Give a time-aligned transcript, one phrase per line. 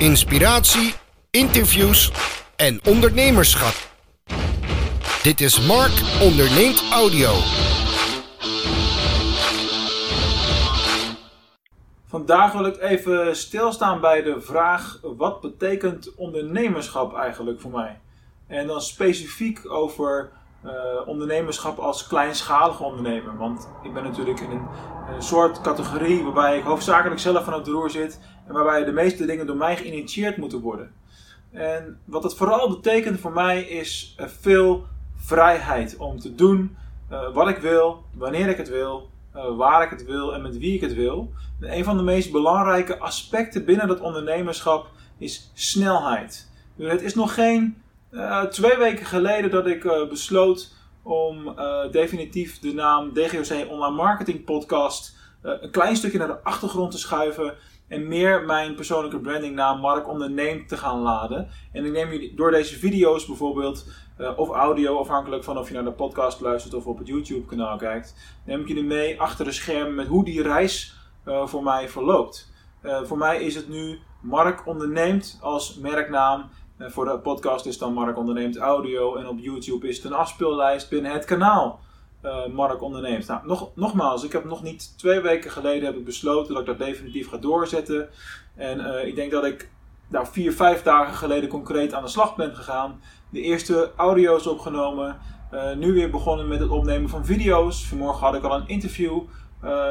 [0.00, 0.94] inspiratie,
[1.30, 2.12] interviews
[2.56, 3.74] en ondernemerschap.
[5.22, 5.92] Dit is Mark
[6.22, 7.30] Onderneemt Audio.
[12.06, 18.00] Vandaag wil ik even stilstaan bij de vraag: wat betekent ondernemerschap eigenlijk voor mij?
[18.46, 20.30] En dan specifiek over
[20.64, 20.72] uh,
[21.06, 23.36] ondernemerschap als kleinschalige ondernemer.
[23.36, 24.66] Want ik ben natuurlijk in een,
[25.14, 29.26] een, soort categorie waarbij ik hoofdzakelijk zelf van het roer zit en waarbij de meeste
[29.26, 30.92] dingen door mij geïnitieerd moeten worden.
[31.50, 36.76] En wat het vooral betekent voor mij is uh, veel vrijheid om te doen
[37.32, 39.10] wat ik wil, wanneer ik het wil,
[39.56, 41.32] waar ik het wil en met wie ik het wil.
[41.60, 46.50] En een van de meest belangrijke aspecten binnen dat ondernemerschap is snelheid.
[46.76, 51.90] Dus het is nog geen uh, twee weken geleden dat ik uh, besloot om uh,
[51.90, 57.54] definitief de naam DGOC Online Marketing Podcast een klein stukje naar de achtergrond te schuiven
[57.88, 61.48] en meer mijn persoonlijke brandingnaam Mark Onderneemt te gaan laden.
[61.72, 63.86] En ik neem jullie door deze video's bijvoorbeeld,
[64.36, 67.76] of audio, afhankelijk van of je naar de podcast luistert of op het YouTube kanaal
[67.76, 72.52] kijkt, neem ik jullie mee achter de schermen met hoe die reis voor mij verloopt.
[72.82, 76.50] voor mij is het nu Mark Onderneemt als merknaam
[76.88, 79.16] voor de podcast is dan Mark Onderneemt Audio.
[79.16, 81.80] En op YouTube is het een afspeellijst binnen het kanaal
[82.24, 83.26] uh, Mark Onderneemt.
[83.26, 86.66] Nou, nog, nogmaals, ik heb nog niet twee weken geleden heb ik besloten dat ik
[86.66, 88.08] dat definitief ga doorzetten.
[88.56, 89.70] En uh, ik denk dat ik
[90.08, 93.00] nou, vier, vijf dagen geleden concreet aan de slag ben gegaan.
[93.30, 95.18] De eerste audio's opgenomen.
[95.54, 97.86] Uh, nu weer begonnen met het opnemen van video's.
[97.86, 99.20] Vanmorgen had ik al een interview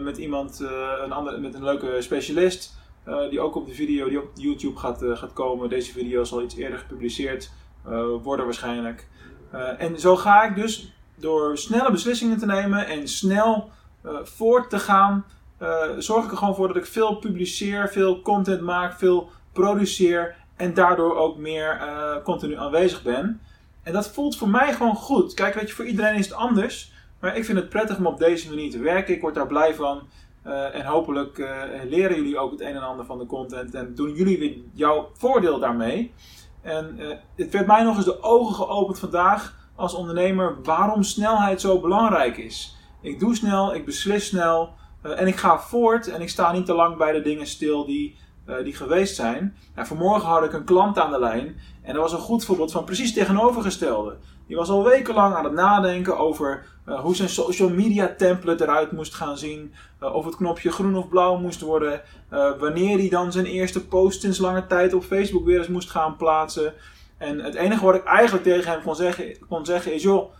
[0.00, 0.66] met iemand,
[1.04, 2.76] een ander, met een leuke specialist.
[3.08, 5.68] Uh, die ook op de video die op YouTube gaat, uh, gaat komen.
[5.68, 7.50] Deze video zal iets eerder gepubliceerd
[7.88, 9.08] uh, worden waarschijnlijk.
[9.78, 13.70] en zo ga ik dus door snelle beslissingen te nemen en snel
[14.22, 15.24] voort te gaan,
[15.98, 20.74] zorg ik er gewoon voor dat ik veel publiceer, veel content maak, veel produceer en
[20.74, 21.80] daardoor ook meer
[22.24, 23.40] continu aanwezig ben.
[23.82, 25.34] En dat voelt voor mij gewoon goed.
[25.34, 26.92] Kijk, weet je, voor iedereen is het anders.
[27.20, 29.14] Maar ik vind het prettig om op deze manier te werken.
[29.14, 30.02] Ik word daar blij van.
[30.46, 33.94] Uh, en hopelijk uh, leren jullie ook het een en ander van de content en
[33.94, 36.14] doen jullie weer jouw voordeel daarmee.
[36.62, 41.60] En uh, het werd mij nog eens de ogen geopend vandaag als ondernemer waarom snelheid
[41.60, 42.76] zo belangrijk is.
[43.02, 46.74] Ik doe snel, ik beslis snel en ik ga voort en ik sta niet te
[46.74, 48.16] lang bij de dingen stil die,
[48.64, 49.56] die geweest zijn.
[49.74, 52.72] Nou, vanmorgen had ik een klant aan de lijn en dat was een goed voorbeeld
[52.72, 54.16] van precies tegenovergestelde.
[54.46, 58.92] Die was al wekenlang aan het nadenken over uh, hoe zijn social media template eruit
[58.92, 59.74] moest gaan zien.
[60.02, 62.02] Uh, of het knopje groen of blauw moest worden.
[62.58, 66.16] Wanneer hij dan zijn eerste post sinds lange tijd op Facebook weer eens moest gaan
[66.16, 66.74] plaatsen.
[67.18, 70.32] En het enige wat ik eigenlijk tegen hem kon zeggen, kon zeggen is: joh,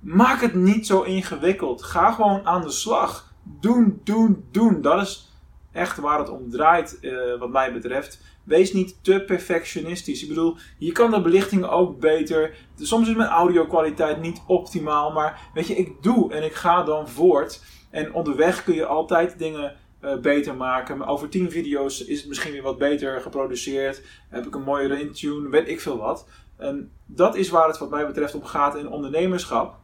[0.00, 1.82] maak het niet zo ingewikkeld.
[1.82, 3.32] Ga gewoon aan de slag.
[3.60, 4.82] Doen, doen, doen.
[4.82, 5.32] Dat is
[5.74, 6.98] echt waar het om draait,
[7.38, 8.20] wat mij betreft.
[8.44, 10.22] Wees niet te perfectionistisch.
[10.22, 12.54] Ik bedoel, je kan de belichting ook beter.
[12.76, 15.12] Soms is mijn audio kwaliteit niet optimaal.
[15.12, 17.62] Maar weet je, ik doe en ik ga dan voort.
[17.90, 21.06] En onderweg kun je altijd dingen uh, beter maken.
[21.06, 24.02] Over 10 video's is het misschien weer wat beter geproduceerd.
[24.28, 26.28] Heb ik een mooiere intune, weet ik veel wat.
[26.56, 29.76] En dat is waar het wat mij betreft om gaat in ondernemerschap.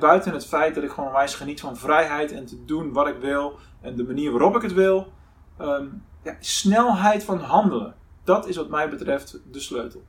[0.00, 3.16] Buiten het feit dat ik gewoon wijs geniet van vrijheid en te doen wat ik
[3.20, 3.58] wil.
[3.80, 5.12] En de manier waarop ik het wil.
[5.60, 7.94] Um, ja, snelheid van handelen.
[8.24, 10.02] Dat is wat mij betreft de sleutel.